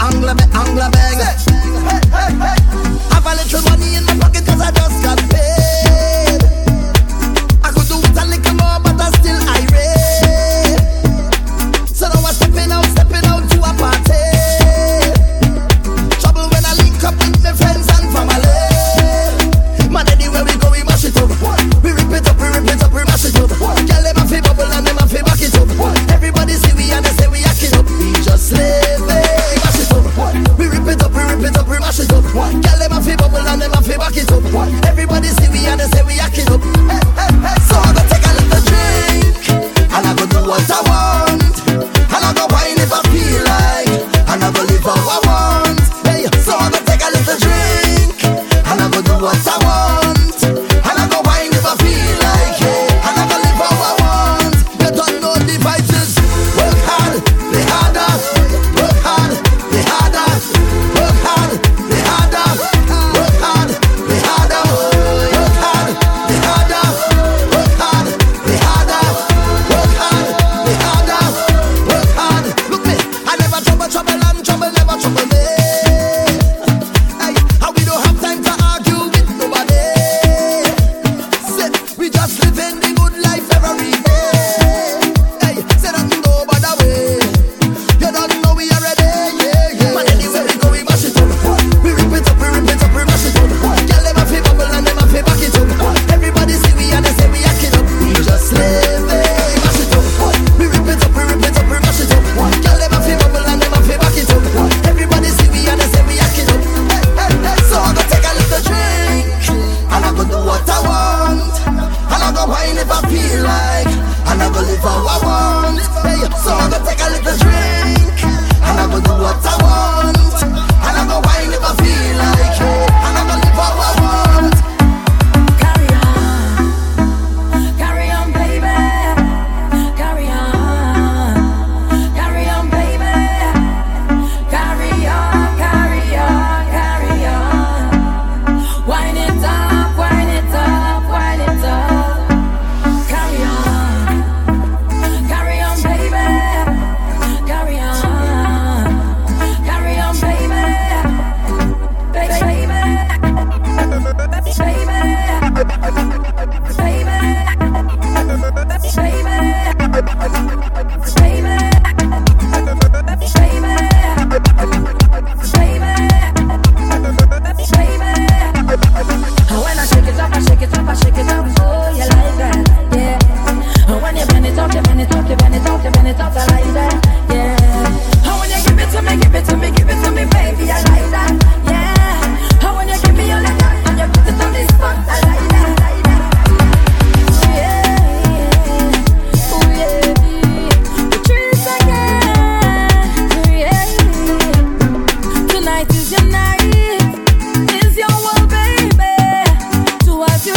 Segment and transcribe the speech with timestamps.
[0.00, 1.20] angler, me angler, bang.
[3.10, 3.73] Have a little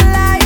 [0.06, 0.37] light.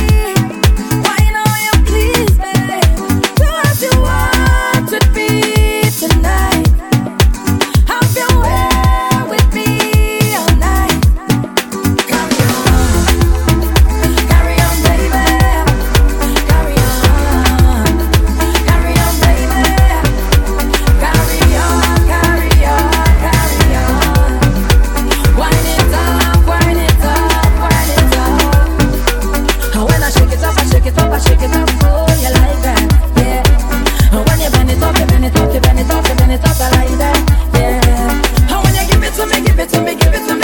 [39.73, 40.42] Let me give it to me.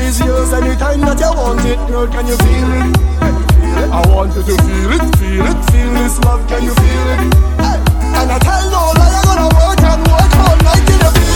[0.00, 2.06] is yours anytime that you want it, girl.
[2.06, 2.96] Can you feel it?
[3.92, 6.46] I want you to feel it, feel it, feel this love.
[6.48, 7.20] Can you feel it?
[8.16, 11.30] And I tell no lie, I'm gonna work and work all night till you feel
[11.30, 11.35] it.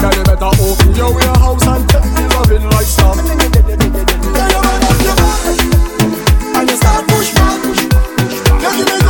[0.00, 3.16] Girl, you better open your warehouse and take the loving like stop.
[3.16, 5.42] Girl, you up your back
[6.56, 7.62] and you start push back.
[7.62, 9.07] Girl, give me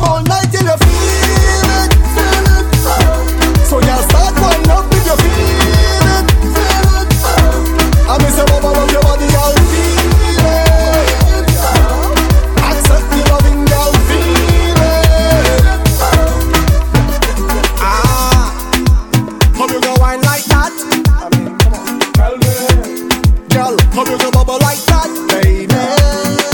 [0.00, 2.66] all night till you feel it, feel it.
[3.68, 7.10] So you start up if you feel it, feel it.
[8.08, 9.54] I miss bubble of your body, girl.
[9.72, 11.48] Feel it.
[12.68, 13.92] Accept the loving, girl.
[14.08, 15.80] Feel it.
[17.80, 18.52] Ah,
[19.54, 20.72] how you go wine like that?
[21.38, 21.84] Mean, come on,
[23.48, 23.74] girl.
[23.92, 26.51] How you go bubble like that, baby?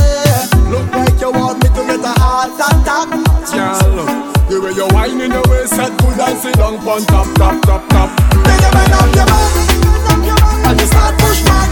[2.38, 3.09] heart tap tap.
[3.50, 4.07] Girl,
[4.49, 7.61] the way you whine in the waist set good and sit down on top top
[7.62, 8.11] top top.
[8.45, 11.68] Then you bend up your back and you start push back.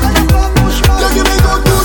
[1.00, 1.75] You give me good.